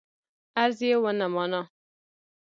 عرض 0.59 0.79
یې 0.87 0.95
ونه 1.01 1.27
مانه. 1.33 1.61